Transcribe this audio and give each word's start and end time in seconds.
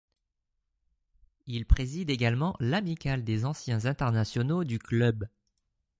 Il 1.45 1.67
préside 1.67 2.09
également 2.09 2.55
l'amicale 2.59 3.23
des 3.23 3.45
anciens 3.45 3.85
internationaux 3.85 4.63
du 4.63 4.79
club. 4.79 5.27